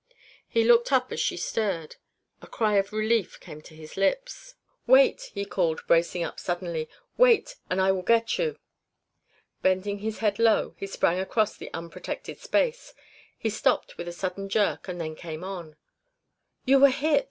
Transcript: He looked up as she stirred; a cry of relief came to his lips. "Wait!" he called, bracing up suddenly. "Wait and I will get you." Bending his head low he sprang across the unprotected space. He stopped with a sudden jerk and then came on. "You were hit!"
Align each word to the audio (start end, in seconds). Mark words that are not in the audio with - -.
He 0.47 0.63
looked 0.63 0.91
up 0.91 1.11
as 1.11 1.19
she 1.19 1.37
stirred; 1.37 1.97
a 2.41 2.47
cry 2.47 2.77
of 2.77 2.91
relief 2.91 3.39
came 3.39 3.61
to 3.61 3.75
his 3.75 3.95
lips. 3.95 4.55
"Wait!" 4.87 5.29
he 5.35 5.45
called, 5.45 5.81
bracing 5.85 6.23
up 6.23 6.39
suddenly. 6.39 6.89
"Wait 7.17 7.57
and 7.69 7.79
I 7.79 7.91
will 7.91 8.01
get 8.01 8.39
you." 8.39 8.57
Bending 9.61 9.99
his 9.99 10.17
head 10.17 10.39
low 10.39 10.73
he 10.79 10.87
sprang 10.87 11.19
across 11.19 11.55
the 11.55 11.71
unprotected 11.71 12.39
space. 12.39 12.95
He 13.37 13.51
stopped 13.51 13.97
with 13.99 14.07
a 14.07 14.11
sudden 14.11 14.49
jerk 14.49 14.87
and 14.87 14.99
then 14.99 15.15
came 15.15 15.43
on. 15.43 15.75
"You 16.65 16.79
were 16.79 16.89
hit!" 16.89 17.19